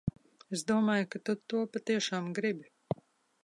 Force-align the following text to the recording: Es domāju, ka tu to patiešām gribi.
Es 0.57 0.63
domāju, 0.71 1.09
ka 1.17 1.21
tu 1.29 1.35
to 1.53 1.61
patiešām 1.77 2.33
gribi. 2.41 2.69